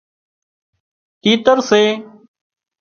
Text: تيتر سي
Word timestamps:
تيتر 1.21 1.57
سي 1.69 1.81